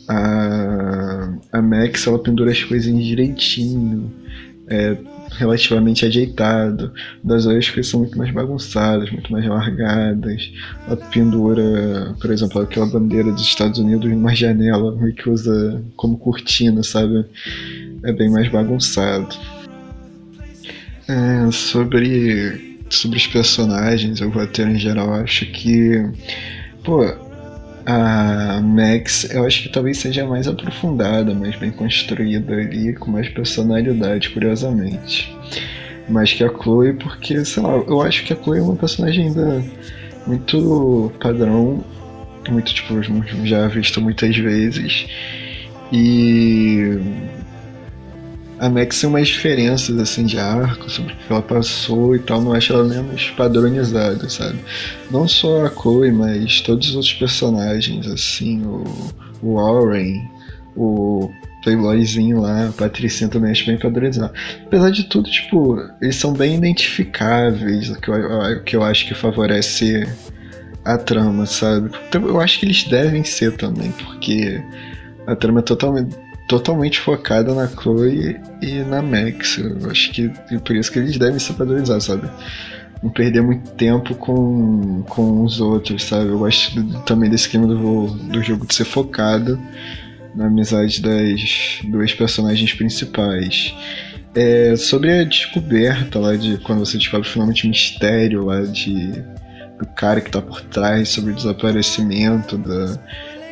a, 0.08 1.34
a 1.52 1.62
Max 1.62 2.06
ela 2.06 2.18
pendura 2.18 2.50
as 2.50 2.62
coisinhas 2.62 3.04
direitinho, 3.04 4.10
é 4.68 4.96
relativamente 5.36 6.04
ajeitado. 6.04 6.92
Das 7.22 7.46
outras 7.46 7.68
coisas 7.70 7.90
são 7.90 8.00
muito 8.00 8.16
mais 8.16 8.30
bagunçadas, 8.30 9.10
muito 9.10 9.32
mais 9.32 9.46
largadas. 9.46 10.52
Ela 10.86 10.96
pendura, 10.96 12.14
por 12.20 12.30
exemplo, 12.30 12.60
aquela 12.60 12.86
bandeira 12.86 13.30
dos 13.32 13.42
Estados 13.42 13.78
Unidos 13.78 14.10
numa 14.10 14.34
janela, 14.34 14.94
meio 14.96 15.14
que 15.14 15.28
usa 15.28 15.82
como 15.96 16.18
cortina, 16.18 16.82
sabe? 16.82 17.24
É 18.02 18.12
bem 18.12 18.30
mais 18.30 18.48
bagunçado. 18.48 19.34
É, 21.08 21.50
sobre, 21.50 22.71
sobre 22.94 23.18
os 23.18 23.26
personagens, 23.26 24.20
o 24.20 24.28
roteiro 24.28 24.70
em 24.70 24.78
geral, 24.78 25.12
acho 25.14 25.46
que. 25.46 26.04
Pô, 26.84 27.04
a 27.86 28.60
Max, 28.62 29.28
eu 29.32 29.44
acho 29.44 29.62
que 29.64 29.68
talvez 29.68 29.98
seja 29.98 30.26
mais 30.26 30.46
aprofundada, 30.46 31.34
mais 31.34 31.56
bem 31.56 31.70
construída 31.70 32.54
ali, 32.54 32.94
com 32.94 33.10
mais 33.10 33.28
personalidade, 33.28 34.30
curiosamente. 34.30 35.34
Mais 36.08 36.32
que 36.32 36.44
a 36.44 36.48
Chloe, 36.48 36.92
porque, 36.94 37.44
sei 37.44 37.62
lá, 37.62 37.72
eu 37.72 38.00
acho 38.02 38.24
que 38.24 38.32
a 38.32 38.36
Chloe 38.36 38.58
é 38.58 38.62
uma 38.62 38.76
personagem 38.76 39.28
ainda 39.28 39.64
muito 40.26 41.12
padrão, 41.20 41.84
muito, 42.48 42.72
tipo, 42.74 42.94
já 43.44 43.66
visto 43.68 44.00
muitas 44.00 44.36
vezes. 44.36 45.06
E 45.92 46.98
a 48.62 48.68
Max 48.68 49.00
tem 49.00 49.10
umas 49.10 49.26
diferenças 49.26 49.98
assim 49.98 50.24
de 50.24 50.38
arco 50.38 50.88
sobre 50.88 51.12
o 51.12 51.16
que 51.16 51.32
ela 51.32 51.42
passou 51.42 52.14
e 52.14 52.20
tal, 52.20 52.40
não 52.40 52.52
acho 52.52 52.72
ela 52.72 52.84
menos 52.84 53.28
padronizada, 53.30 54.30
sabe? 54.30 54.56
Não 55.10 55.26
só 55.26 55.66
a 55.66 55.68
Chloe, 55.68 56.12
mas 56.12 56.60
todos 56.60 56.90
os 56.90 56.94
outros 56.94 57.12
personagens, 57.12 58.06
assim, 58.06 58.62
o, 58.64 58.84
o 59.42 59.54
Warren, 59.56 60.30
o 60.76 61.28
Playboyzinho 61.64 62.40
lá, 62.40 62.68
a 62.68 62.72
Patricinha 62.72 63.28
também 63.28 63.50
acho 63.50 63.66
bem 63.66 63.76
padronizado. 63.76 64.32
Apesar 64.64 64.90
de 64.90 65.08
tudo, 65.08 65.28
tipo, 65.28 65.76
eles 66.00 66.14
são 66.14 66.32
bem 66.32 66.54
identificáveis, 66.54 67.90
o 67.90 68.00
que 68.00 68.10
eu, 68.10 68.62
que 68.62 68.76
eu 68.76 68.84
acho 68.84 69.08
que 69.08 69.14
favorece 69.14 70.08
a 70.84 70.96
trama, 70.96 71.46
sabe? 71.46 71.90
Então, 72.08 72.24
eu 72.28 72.40
acho 72.40 72.60
que 72.60 72.66
eles 72.66 72.84
devem 72.84 73.24
ser 73.24 73.56
também, 73.56 73.90
porque 73.90 74.62
a 75.26 75.34
trama 75.34 75.58
é 75.58 75.62
totalmente 75.64 76.16
totalmente 76.52 77.00
focada 77.00 77.54
na 77.54 77.66
Chloe 77.66 78.38
e 78.60 78.80
na 78.82 79.00
Max. 79.00 79.56
Eu 79.56 79.90
acho 79.90 80.12
que 80.12 80.30
é 80.50 80.58
por 80.58 80.76
isso 80.76 80.92
que 80.92 80.98
eles 80.98 81.16
devem 81.16 81.38
se 81.38 81.50
padronizar, 81.54 81.98
sabe? 81.98 82.28
Não 83.02 83.08
perder 83.08 83.40
muito 83.42 83.70
tempo 83.70 84.14
com, 84.14 85.02
com 85.08 85.42
os 85.44 85.62
outros, 85.62 86.04
sabe? 86.04 86.28
Eu 86.28 86.38
gosto 86.38 86.84
também 87.04 87.30
desse 87.30 87.48
clima 87.48 87.66
do, 87.66 88.06
do 88.06 88.42
jogo 88.42 88.66
de 88.66 88.74
ser 88.74 88.84
focado 88.84 89.58
na 90.34 90.46
amizade 90.46 91.00
das 91.00 91.80
duas 91.84 92.12
personagens 92.12 92.74
principais. 92.74 93.74
É, 94.34 94.76
sobre 94.76 95.10
a 95.20 95.24
descoberta 95.24 96.18
lá 96.18 96.36
de 96.36 96.58
quando 96.58 96.80
você 96.80 96.98
descobre 96.98 97.26
finalmente 97.26 97.64
o 97.64 97.70
mistério 97.70 98.44
lá 98.44 98.60
de 98.60 99.24
do 99.78 99.86
cara 99.96 100.20
que 100.20 100.30
tá 100.30 100.40
por 100.40 100.60
trás 100.60 101.08
sobre 101.08 101.32
o 101.32 101.34
desaparecimento 101.34 102.56
da, 102.58 102.98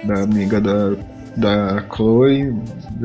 da 0.04 0.22
amiga 0.22 0.60
da 0.60 0.96
da 1.40 1.84
Chloe, 1.94 2.54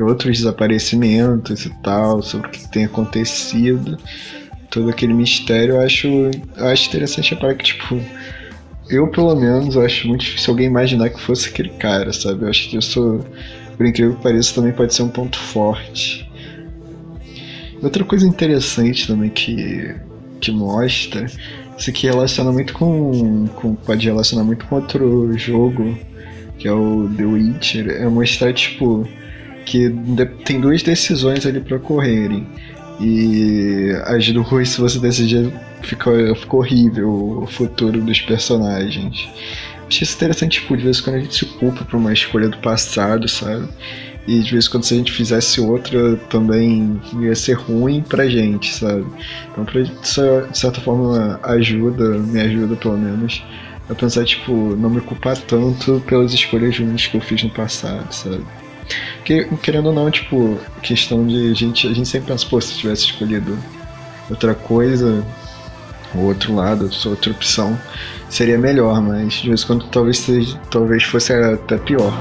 outros 0.00 0.38
desaparecimentos 0.38 1.66
e 1.66 1.70
tal, 1.82 2.22
sobre 2.22 2.48
o 2.48 2.50
que 2.50 2.68
tem 2.68 2.84
acontecido, 2.84 3.96
todo 4.70 4.90
aquele 4.90 5.14
mistério, 5.14 5.74
eu 5.74 5.80
acho, 5.80 6.06
eu 6.06 6.66
acho 6.66 6.88
interessante 6.88 7.34
a 7.34 7.36
parte 7.36 7.74
que, 7.74 7.80
tipo, 7.80 8.00
eu 8.88 9.10
pelo 9.10 9.34
menos 9.34 9.76
acho 9.76 10.06
muito 10.06 10.20
difícil 10.20 10.52
alguém 10.52 10.66
imaginar 10.66 11.10
que 11.10 11.20
fosse 11.20 11.48
aquele 11.48 11.70
cara, 11.70 12.12
sabe? 12.12 12.44
Eu 12.44 12.48
acho 12.48 12.68
que 12.68 12.76
isso, 12.76 13.20
por 13.76 13.86
incrível 13.86 14.14
que 14.16 14.22
pareça, 14.22 14.54
também 14.54 14.72
pode 14.72 14.94
ser 14.94 15.02
um 15.02 15.08
ponto 15.08 15.38
forte. 15.38 16.30
Outra 17.82 18.04
coisa 18.04 18.26
interessante 18.26 19.06
também 19.06 19.30
que, 19.30 19.94
que 20.40 20.50
mostra, 20.50 21.26
isso 21.76 21.90
aqui 21.90 22.06
relaciona 22.06 22.50
muito 22.52 22.72
com, 22.72 23.46
com. 23.48 23.74
pode 23.74 24.06
relacionar 24.06 24.44
muito 24.44 24.64
com 24.66 24.76
outro 24.76 25.36
jogo 25.36 25.96
que 26.58 26.68
é 26.68 26.72
o 26.72 27.08
The 27.16 27.24
Witcher, 27.24 27.88
é 27.90 28.08
mostrar, 28.08 28.52
tipo, 28.52 29.08
que 29.64 29.90
tem 30.44 30.60
duas 30.60 30.82
decisões 30.82 31.44
ali 31.44 31.60
para 31.60 31.76
ocorrerem. 31.76 32.46
E 33.00 33.90
as 34.04 34.30
duas, 34.30 34.70
se 34.70 34.80
você 34.80 34.98
decidir, 34.98 35.52
fica, 35.82 36.10
fica 36.34 36.56
horrível 36.56 37.42
o 37.42 37.46
futuro 37.46 38.00
dos 38.00 38.20
personagens. 38.20 39.28
Achei 39.86 40.02
isso 40.02 40.16
interessante, 40.16 40.60
tipo, 40.60 40.76
de 40.76 40.84
vez 40.84 40.98
em 40.98 41.02
quando 41.02 41.16
a 41.16 41.20
gente 41.20 41.34
se 41.34 41.44
culpa 41.44 41.84
por 41.84 41.96
uma 41.96 42.12
escolha 42.12 42.48
do 42.48 42.58
passado, 42.58 43.28
sabe? 43.28 43.68
E 44.26 44.40
de 44.40 44.50
vez 44.50 44.66
em 44.66 44.70
quando 44.70 44.84
se 44.84 44.94
a 44.94 44.96
gente 44.96 45.12
fizesse 45.12 45.60
outra 45.60 46.16
também 46.28 47.00
ia 47.20 47.34
ser 47.34 47.52
ruim 47.52 48.02
pra 48.02 48.26
gente, 48.28 48.74
sabe? 48.74 49.06
Então, 49.52 49.64
pra, 49.64 49.82
de 49.82 50.58
certa 50.58 50.80
forma, 50.80 51.38
ajuda, 51.44 52.18
me 52.18 52.40
ajuda 52.40 52.74
pelo 52.74 52.98
menos, 52.98 53.44
eu 53.88 53.94
pensar, 53.94 54.24
tipo, 54.24 54.52
não 54.52 54.90
me 54.90 55.00
culpar 55.00 55.36
tanto 55.36 56.02
pelas 56.06 56.32
escolhas 56.32 56.78
ruins 56.78 57.06
que 57.06 57.16
eu 57.16 57.20
fiz 57.20 57.42
no 57.42 57.50
passado, 57.50 58.12
sabe? 58.12 58.44
Porque, 59.16 59.44
querendo 59.62 59.86
ou 59.86 59.92
não, 59.92 60.10
tipo, 60.10 60.58
questão 60.82 61.26
de. 61.26 61.50
A 61.50 61.54
gente, 61.54 61.86
a 61.88 61.92
gente 61.92 62.08
sempre 62.08 62.28
pensa, 62.28 62.46
pô, 62.48 62.60
se 62.60 62.74
eu 62.74 62.78
tivesse 62.78 63.04
escolhido 63.06 63.58
outra 64.30 64.54
coisa, 64.54 65.24
o 66.14 66.20
outro 66.20 66.54
lado, 66.54 66.90
outra 67.06 67.30
opção, 67.30 67.78
seria 68.28 68.58
melhor, 68.58 69.00
mas 69.00 69.34
de 69.34 69.48
vez 69.48 69.62
em 69.62 69.66
quando 69.66 69.86
talvez, 69.86 70.26
talvez 70.70 71.02
fosse 71.04 71.32
até 71.32 71.76
pior. 71.78 72.12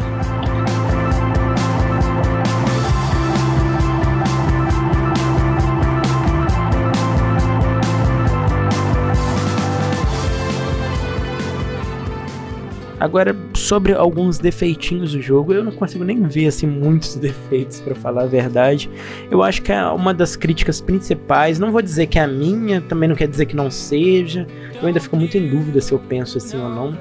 Agora, 13.05 13.35
sobre 13.53 13.93
alguns 13.93 14.39
defeitinhos 14.39 15.11
do 15.11 15.21
jogo, 15.21 15.53
eu 15.53 15.63
não 15.63 15.71
consigo 15.71 16.03
nem 16.03 16.23
ver 16.23 16.47
assim 16.47 16.65
muitos 16.65 17.13
defeitos 17.21 17.79
para 17.79 17.93
falar 17.93 18.23
a 18.23 18.25
verdade. 18.25 18.89
Eu 19.29 19.43
acho 19.43 19.61
que 19.61 19.71
é 19.71 19.85
uma 19.85 20.11
das 20.11 20.35
críticas 20.35 20.81
principais, 20.81 21.59
não 21.59 21.71
vou 21.71 21.83
dizer 21.83 22.07
que 22.07 22.17
é 22.17 22.23
a 22.23 22.27
minha, 22.27 22.81
também 22.81 23.07
não 23.07 23.15
quer 23.15 23.27
dizer 23.27 23.45
que 23.45 23.55
não 23.55 23.69
seja. 23.69 24.47
Eu 24.81 24.87
ainda 24.87 24.99
fico 24.99 25.15
muito 25.15 25.37
em 25.37 25.47
dúvida 25.47 25.79
se 25.81 25.91
eu 25.91 25.99
penso 25.99 26.39
assim 26.39 26.57
ou 26.57 26.67
não. 26.67 26.97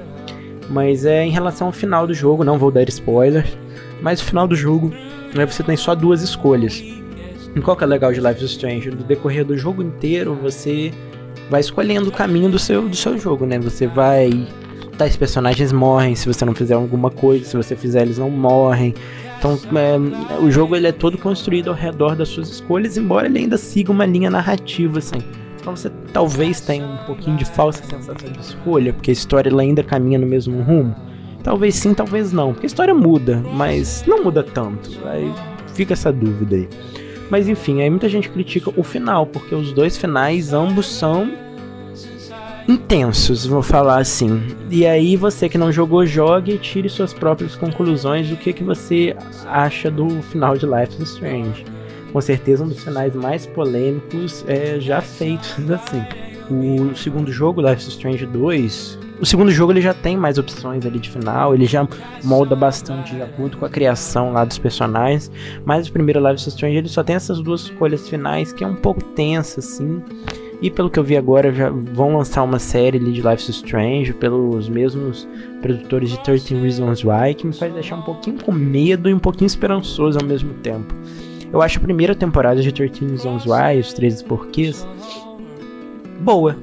Mas 0.69 1.05
é 1.05 1.25
em 1.25 1.31
relação 1.31 1.67
ao 1.67 1.73
final 1.73 2.05
do 2.05 2.13
jogo, 2.13 2.43
não 2.43 2.59
vou 2.59 2.69
dar 2.69 2.87
spoiler, 2.87 3.43
mas 3.99 4.21
o 4.21 4.25
final 4.25 4.47
do 4.47 4.55
jogo, 4.55 4.93
né, 5.33 5.43
você 5.43 5.63
tem 5.63 5.75
só 5.75 5.95
duas 5.95 6.21
escolhas. 6.21 6.83
E 7.55 7.61
qual 7.61 7.75
que 7.75 7.83
é 7.83 7.87
legal 7.87 8.13
de 8.13 8.21
Life 8.21 8.45
is 8.45 8.51
Strange? 8.51 8.91
No 8.91 9.03
decorrer 9.03 9.43
do 9.43 9.57
jogo 9.57 9.81
inteiro, 9.81 10.35
você 10.35 10.93
vai 11.49 11.61
escolhendo 11.61 12.09
o 12.09 12.11
caminho 12.11 12.49
do 12.49 12.59
seu, 12.59 12.87
do 12.87 12.95
seu 12.95 13.17
jogo, 13.17 13.47
né? 13.47 13.57
Você 13.57 13.87
vai 13.87 14.47
tais 14.97 15.15
personagens 15.15 15.71
morrem 15.71 16.15
se 16.15 16.27
você 16.27 16.43
não 16.45 16.55
fizer 16.55 16.73
alguma 16.73 17.09
coisa, 17.09 17.45
se 17.45 17.55
você 17.55 17.75
fizer 17.75 18.01
eles 18.01 18.17
não 18.17 18.29
morrem. 18.29 18.93
Então 19.37 19.59
é, 19.75 20.41
o 20.41 20.49
jogo 20.49 20.75
ele 20.75 20.87
é 20.87 20.91
todo 20.91 21.17
construído 21.17 21.69
ao 21.69 21.75
redor 21.75 22.15
das 22.15 22.29
suas 22.29 22.49
escolhas, 22.49 22.97
embora 22.97 23.27
ele 23.27 23.39
ainda 23.39 23.57
siga 23.57 23.91
uma 23.91 24.05
linha 24.05 24.29
narrativa 24.29 24.99
assim. 24.99 25.19
Então 25.59 25.75
você 25.75 25.91
talvez 26.13 26.61
tenha 26.61 26.85
um 26.85 26.97
pouquinho 27.05 27.37
de 27.37 27.45
falsa 27.45 27.83
sensação 27.83 28.31
de 28.31 28.39
escolha, 28.39 28.93
porque 28.93 29.11
a 29.11 29.13
história 29.13 29.49
ela 29.49 29.61
ainda 29.61 29.83
caminha 29.83 30.17
no 30.17 30.27
mesmo 30.27 30.61
rumo. 30.61 30.95
Talvez 31.43 31.75
sim, 31.75 31.93
talvez 31.93 32.31
não, 32.31 32.53
porque 32.53 32.65
a 32.65 32.67
história 32.67 32.93
muda, 32.93 33.43
mas 33.53 34.03
não 34.07 34.23
muda 34.23 34.41
tanto. 34.41 34.89
Aí 35.05 35.31
fica 35.73 35.93
essa 35.93 36.11
dúvida 36.11 36.55
aí. 36.55 36.69
Mas 37.29 37.47
enfim, 37.47 37.81
aí 37.81 37.89
muita 37.89 38.07
gente 38.07 38.29
critica 38.29 38.71
o 38.75 38.83
final, 38.83 39.25
porque 39.25 39.53
os 39.53 39.71
dois 39.71 39.97
finais 39.97 40.53
ambos 40.53 40.87
são 40.87 41.44
intensos, 42.67 43.45
vou 43.45 43.61
falar 43.61 43.99
assim. 43.99 44.41
E 44.69 44.85
aí 44.85 45.15
você 45.15 45.47
que 45.47 45.57
não 45.57 45.71
jogou, 45.71 46.05
jogue 46.05 46.53
e 46.53 46.57
tire 46.57 46.89
suas 46.89 47.13
próprias 47.13 47.55
conclusões 47.55 48.29
do 48.29 48.35
que, 48.35 48.53
que 48.53 48.63
você 48.63 49.15
acha 49.45 49.89
do 49.91 50.21
final 50.23 50.57
de 50.57 50.65
Life 50.65 51.01
is 51.01 51.09
Strange. 51.11 51.65
Com 52.11 52.21
certeza 52.21 52.63
um 52.63 52.67
dos 52.67 52.83
finais 52.83 53.13
mais 53.13 53.45
polêmicos 53.45 54.43
é, 54.47 54.79
já 54.79 55.01
feitos 55.01 55.53
assim. 55.69 56.03
O 56.49 56.95
segundo 56.95 57.31
jogo, 57.31 57.61
Life 57.61 57.81
is 57.81 57.87
Strange 57.87 58.25
2, 58.25 58.99
o 59.19 59.25
segundo 59.25 59.49
jogo 59.49 59.71
ele 59.71 59.81
já 59.81 59.93
tem 59.93 60.17
mais 60.17 60.37
opções 60.37 60.85
ali 60.85 60.99
de 60.99 61.09
final, 61.09 61.55
ele 61.55 61.65
já 61.65 61.87
molda 62.23 62.55
bastante 62.55 63.15
de 63.15 63.21
acordo 63.21 63.57
com 63.57 63.65
a 63.65 63.69
criação 63.69 64.33
lá 64.33 64.43
dos 64.43 64.57
personagens, 64.57 65.31
mas 65.63 65.87
o 65.87 65.91
primeiro 65.91 66.19
Life 66.19 66.41
is 66.41 66.47
Strange 66.47 66.77
ele 66.77 66.89
só 66.89 67.03
tem 67.03 67.15
essas 67.15 67.41
duas 67.41 67.61
escolhas 67.61 68.07
finais 68.09 68.51
que 68.51 68.63
é 68.63 68.67
um 68.67 68.75
pouco 68.75 69.01
tensa 69.01 69.59
assim. 69.59 70.01
E 70.61 70.71
pelo 70.71 70.89
que 70.89 70.97
eu 70.97 71.03
vi 71.03 71.17
agora, 71.17 71.53
já 71.53 71.69
vão 71.69 72.17
lançar 72.17 72.41
uma 72.43 72.59
série 72.59 72.97
de 72.97 73.21
Life 73.21 73.43
is 73.43 73.49
Strange 73.49 74.13
pelos 74.13 74.69
mesmos 74.69 75.27
produtores 75.61 76.09
de 76.09 76.23
13 76.23 76.55
Reasons 76.55 77.03
Why, 77.03 77.33
que 77.35 77.45
me 77.45 77.53
faz 77.53 77.73
deixar 77.73 77.97
um 77.97 78.01
pouquinho 78.01 78.41
com 78.41 78.51
medo 78.51 79.09
e 79.09 79.13
um 79.13 79.19
pouquinho 79.19 79.47
esperançoso 79.47 80.17
ao 80.17 80.25
mesmo 80.25 80.53
tempo. 80.55 80.93
Eu 81.51 81.61
acho 81.61 81.77
a 81.77 81.81
primeira 81.81 82.15
temporada 82.15 82.61
de 82.61 82.71
13 82.71 83.05
Reasons 83.05 83.45
Why, 83.45 83.79
os 83.79 83.93
13 83.93 84.23
porquês, 84.23 84.87
boa. 86.19 86.55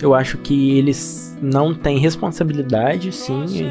Eu 0.00 0.14
acho 0.14 0.38
que 0.38 0.76
eles 0.78 1.36
não 1.40 1.74
têm 1.74 1.98
responsabilidade, 1.98 3.12
sim, 3.12 3.70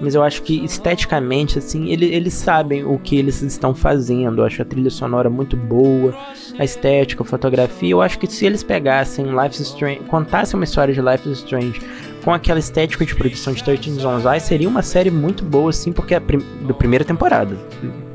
mas 0.00 0.14
eu 0.14 0.22
acho 0.22 0.42
que 0.42 0.64
esteticamente, 0.64 1.58
assim, 1.58 1.90
ele, 1.90 2.06
eles 2.06 2.32
sabem 2.32 2.84
o 2.84 2.98
que 2.98 3.16
eles 3.16 3.42
estão 3.42 3.74
fazendo. 3.74 4.40
Eu 4.40 4.46
acho 4.46 4.62
a 4.62 4.64
trilha 4.64 4.90
sonora 4.90 5.28
muito 5.28 5.56
boa, 5.56 6.14
a 6.58 6.64
estética, 6.64 7.22
a 7.22 7.26
fotografia. 7.26 7.90
Eu 7.90 8.00
acho 8.00 8.18
que 8.18 8.26
se 8.26 8.46
eles 8.46 8.62
pegassem 8.62 9.26
Life 9.26 9.60
Strange, 9.60 10.00
contassem 10.08 10.58
uma 10.58 10.64
história 10.64 10.94
de 10.94 11.00
Life 11.00 11.30
Strange 11.32 11.80
com 12.24 12.32
aquela 12.32 12.58
estética 12.58 13.04
de 13.04 13.14
produção 13.14 13.52
de 13.52 13.62
13 13.62 13.90
Reasons 13.90 14.24
Why, 14.24 14.40
seria 14.40 14.68
uma 14.68 14.82
série 14.82 15.10
muito 15.10 15.44
boa, 15.44 15.70
assim, 15.70 15.92
porque 15.92 16.14
é 16.14 16.20
prim 16.20 16.40
da 16.66 16.74
primeira 16.74 17.04
temporada. 17.04 17.56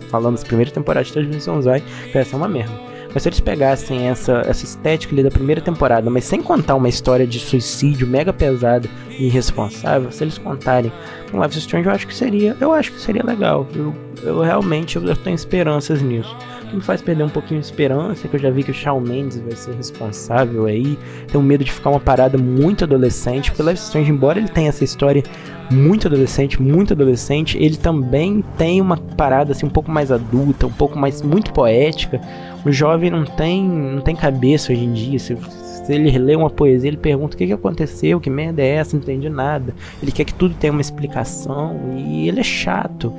Falando 0.10 0.40
da 0.40 0.46
primeira 0.46 0.72
temporada 0.72 1.04
de 1.04 1.14
13 1.14 1.32
Reasons 1.32 1.66
Why, 1.66 1.84
vai 2.14 2.24
ser 2.24 2.36
uma 2.36 2.48
merda. 2.48 2.95
Mas 3.16 3.24
se 3.24 3.30
eles 3.30 3.40
pegassem 3.40 4.10
essa, 4.10 4.44
essa 4.46 4.66
estética 4.66 5.16
ali 5.16 5.24
da 5.24 5.32
primeira 5.32 5.62
temporada, 5.62 6.10
mas 6.10 6.26
sem 6.26 6.44
contar 6.44 6.76
uma 6.76 6.90
história 6.90 7.26
de 7.26 7.40
suicídio 7.40 8.06
mega 8.06 8.34
pesada 8.34 8.90
e 9.10 9.28
irresponsável, 9.28 10.12
se 10.12 10.22
eles 10.22 10.38
contarem 10.38 10.92
um 11.34 11.42
Life 11.42 11.58
is 11.58 11.64
Strange, 11.64 11.88
eu 11.88 11.94
acho 11.94 12.06
que 12.06 12.14
seria, 12.14 12.58
eu 12.60 12.74
acho 12.74 12.92
que 12.92 13.00
seria 13.00 13.24
legal. 13.24 13.66
Eu, 13.74 13.96
eu 14.22 14.42
realmente 14.42 14.98
eu, 14.98 15.04
eu 15.06 15.16
tenho 15.16 15.34
esperanças 15.34 16.02
nisso. 16.02 16.36
O 16.64 16.68
que 16.68 16.76
me 16.76 16.82
faz 16.82 17.02
perder 17.02 17.24
um 17.24 17.30
pouquinho 17.30 17.62
de 17.62 17.66
esperança, 17.66 18.28
é 18.28 18.30
que 18.30 18.36
eu 18.36 18.40
já 18.40 18.50
vi 18.50 18.64
que 18.64 18.72
o 18.72 18.74
Shawn 18.74 19.00
Mendes 19.00 19.40
vai 19.40 19.56
ser 19.56 19.76
responsável 19.76 20.66
aí. 20.66 21.00
Tenho 21.32 21.42
medo 21.42 21.64
de 21.64 21.72
ficar 21.72 21.92
uma 21.92 22.02
parada 22.02 22.38
muito 22.38 22.84
adolescente, 22.84 23.50
porque 23.50 23.64
Life 23.64 23.76
is 23.76 23.86
Strange, 23.86 24.12
embora 24.12 24.40
ele 24.40 24.50
tenha 24.50 24.68
essa 24.68 24.84
história 24.84 25.24
muito 25.72 26.08
adolescente, 26.08 26.62
muito 26.62 26.94
adolescente, 26.94 27.58
ele 27.58 27.78
também 27.78 28.44
tem 28.58 28.82
uma 28.82 28.98
parada 28.98 29.52
assim 29.52 29.66
um 29.66 29.70
pouco 29.70 29.92
mais 29.92 30.12
adulta, 30.12 30.68
um 30.68 30.72
pouco 30.72 30.98
mais 30.98 31.22
muito 31.22 31.52
poética. 31.54 32.22
O 32.66 32.72
jovem 32.72 33.10
não 33.10 33.26
tem, 33.26 33.64
não 33.64 34.02
tem 34.02 34.16
cabeça 34.16 34.72
hoje 34.72 34.84
em 34.84 34.94
dia. 34.94 35.20
Se, 35.20 35.38
se 35.38 35.94
ele 35.94 36.18
lê 36.18 36.36
uma 36.36 36.50
poesia, 36.50 36.90
ele 36.90 36.98
pergunta 36.98 37.36
o 37.36 37.38
que, 37.38 37.48
que 37.48 37.54
aconteceu, 37.54 38.20
que 38.20 38.30
merda 38.30 38.62
é 38.62 38.70
essa, 38.76 38.96
não 38.96 39.04
entende 39.04 39.30
nada. 39.30 39.74
Ele 40.02 40.12
quer 40.12 40.26
que 40.26 40.34
tudo 40.34 40.56
tenha 40.56 40.74
uma 40.74 40.82
explicação 40.82 41.80
e 41.96 42.28
ele 42.28 42.40
é 42.40 42.44
chato. 42.44 43.14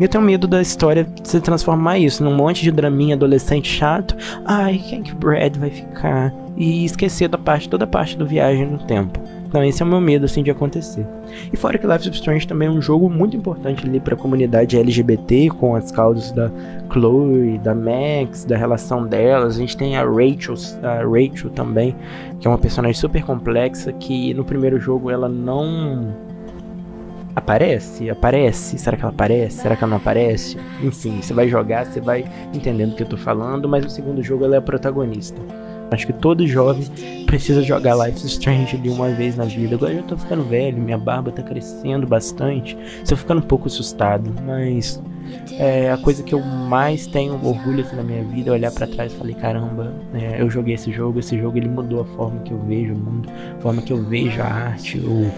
Eu 0.00 0.08
tenho 0.08 0.22
medo 0.22 0.46
da 0.46 0.62
história 0.62 1.08
se 1.24 1.40
transformar 1.40 1.98
isso 1.98 2.22
num 2.22 2.34
monte 2.34 2.62
de 2.62 2.70
draminha 2.70 3.16
adolescente 3.16 3.68
chato. 3.68 4.16
Ai, 4.44 4.80
quem 4.88 5.02
que 5.02 5.12
Brad 5.12 5.56
vai 5.56 5.70
ficar? 5.70 6.32
E 6.56 6.84
esquecer 6.84 7.28
da 7.28 7.38
parte, 7.38 7.68
toda 7.68 7.84
a 7.84 7.88
parte 7.88 8.16
do 8.16 8.24
viagem 8.24 8.64
no 8.66 8.78
tempo. 8.78 9.18
Então 9.48 9.64
esse 9.64 9.82
é 9.82 9.86
o 9.86 9.88
meu 9.88 10.00
medo 10.00 10.26
assim 10.26 10.42
de 10.42 10.50
acontecer. 10.50 11.06
E 11.50 11.56
fora 11.56 11.78
que 11.78 11.86
Life 11.86 12.08
is 12.08 12.16
Strange 12.16 12.46
também 12.46 12.68
é 12.68 12.70
um 12.70 12.82
jogo 12.82 13.08
muito 13.08 13.34
importante 13.36 13.86
ali 13.86 13.98
para 13.98 14.14
a 14.14 14.16
comunidade 14.16 14.78
LGBT, 14.78 15.48
com 15.58 15.74
as 15.74 15.90
causas 15.90 16.30
da 16.32 16.50
Chloe, 16.92 17.58
da 17.58 17.74
Max, 17.74 18.44
da 18.44 18.56
relação 18.56 19.06
delas. 19.06 19.56
A 19.56 19.58
gente 19.58 19.76
tem 19.76 19.96
a 19.96 20.04
Rachel, 20.04 20.54
a 20.82 21.02
Rachel 21.02 21.50
também, 21.50 21.96
que 22.38 22.46
é 22.46 22.50
uma 22.50 22.58
personagem 22.58 22.94
super 22.94 23.24
complexa 23.24 23.90
que 23.92 24.34
no 24.34 24.44
primeiro 24.44 24.78
jogo 24.78 25.10
ela 25.10 25.28
não 25.28 26.14
aparece, 27.34 28.10
aparece, 28.10 28.78
será 28.78 28.96
que 28.96 29.02
ela 29.02 29.12
aparece, 29.12 29.62
será 29.62 29.76
que 29.76 29.82
ela 29.82 29.90
não 29.90 29.96
aparece? 29.96 30.58
Enfim, 30.82 31.22
você 31.22 31.32
vai 31.32 31.48
jogar, 31.48 31.86
você 31.86 32.00
vai 32.00 32.24
entendendo 32.52 32.92
o 32.92 32.96
que 32.96 33.02
eu 33.04 33.08
tô 33.08 33.16
falando, 33.16 33.68
mas 33.68 33.84
no 33.84 33.90
segundo 33.90 34.22
jogo 34.22 34.44
ela 34.44 34.56
é 34.56 34.58
a 34.58 34.62
protagonista. 34.62 35.40
Acho 35.90 36.06
que 36.06 36.12
todo 36.12 36.46
jovem 36.46 36.84
precisa 37.26 37.62
jogar 37.62 37.94
Life 37.96 38.26
Strange 38.26 38.76
ali 38.76 38.88
uma 38.88 39.08
vez 39.10 39.36
na 39.36 39.44
vida. 39.44 39.74
Agora 39.74 39.92
eu 39.92 40.02
tô 40.02 40.16
ficando 40.16 40.44
velho, 40.44 40.78
minha 40.78 40.98
barba 40.98 41.30
tá 41.30 41.42
crescendo 41.42 42.06
bastante. 42.06 42.76
Estou 43.02 43.16
ficando 43.16 43.38
um 43.38 43.46
pouco 43.46 43.66
assustado, 43.66 44.30
mas 44.44 45.02
é 45.58 45.90
a 45.90 45.98
coisa 45.98 46.22
que 46.22 46.34
eu 46.34 46.40
mais 46.40 47.06
tenho 47.06 47.34
orgulho 47.34 47.84
assim, 47.84 47.96
na 47.96 48.02
minha 48.02 48.22
vida 48.24 48.50
é 48.50 48.52
olhar 48.52 48.72
para 48.72 48.86
trás 48.86 49.12
e 49.12 49.16
falei, 49.16 49.34
caramba, 49.34 49.92
é, 50.14 50.40
eu 50.40 50.48
joguei 50.48 50.74
esse 50.74 50.92
jogo, 50.92 51.18
esse 51.18 51.38
jogo 51.38 51.58
ele 51.58 51.68
mudou 51.68 52.00
a 52.00 52.04
forma 52.04 52.40
que 52.40 52.52
eu 52.52 52.58
vejo 52.60 52.94
o 52.94 52.98
mundo, 52.98 53.28
a 53.58 53.60
forma 53.60 53.82
que 53.82 53.92
eu 53.92 54.02
vejo 54.02 54.40
a 54.40 54.46
arte, 54.46 54.98
o, 54.98 55.30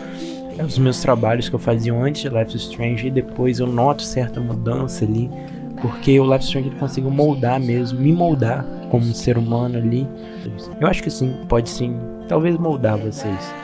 os 0.65 0.79
meus 0.79 1.01
trabalhos 1.01 1.49
que 1.49 1.55
eu 1.55 1.59
fazia 1.59 1.95
antes 1.95 2.23
de 2.23 2.29
Life 2.29 2.55
is 2.55 2.63
Strange 2.63 3.07
e 3.07 3.11
depois 3.11 3.61
eu 3.61 3.67
noto 3.67 4.03
certa 4.03 4.41
mudança 4.41 5.05
ali 5.05 5.31
porque 5.81 6.19
o 6.19 6.33
Life 6.33 6.45
Strange 6.45 6.71
conseguiu 6.71 7.11
moldar 7.11 7.61
mesmo, 7.61 8.01
me 8.01 8.13
moldar 8.13 8.65
como 8.91 9.05
um 9.05 9.15
ser 9.15 9.39
humano 9.39 9.79
ali. 9.79 10.07
Eu 10.81 10.87
acho 10.89 11.03
que 11.03 11.11
sim, 11.11 11.35
pode 11.49 11.69
sim, 11.69 11.97
talvez 12.29 12.57
moldar 12.57 12.99
vocês. 12.99 13.55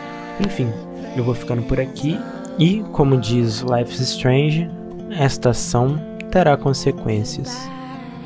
Enfim, 0.41 0.69
eu 1.17 1.25
vou 1.25 1.35
ficando 1.35 1.63
por 1.63 1.81
aqui 1.81 2.19
e, 2.59 2.83
como 2.93 3.19
diz 3.19 3.61
Life 3.61 4.03
Strange, 4.03 4.71
esta 5.11 5.51
ação 5.51 5.99
terá 6.31 6.57
consequências. 6.57 7.69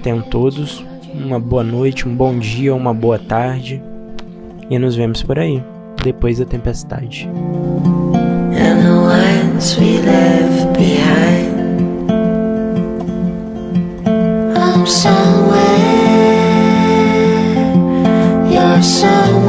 Tenham 0.03 0.21
todos 0.23 0.85
uma 1.15 1.39
boa 1.39 1.65
noite, 1.65 2.09
um 2.09 2.15
bom 2.15 2.39
dia, 2.39 2.75
uma 2.75 2.95
boa 2.95 3.19
tarde 3.19 3.83
e 4.69 4.79
nos 4.79 4.95
vemos 4.95 5.23
por 5.23 5.39
aí 5.39 5.63
depois 6.03 6.39
da 6.39 6.45
tempestade. 6.45 7.29
And 8.53 8.83
the 8.83 8.93
ones 8.93 9.77
we 9.79 10.01
left 10.01 10.79
behind 10.79 11.60
somewhere, 14.91 15.61
you're 18.51 18.83
somewhere. 18.83 19.40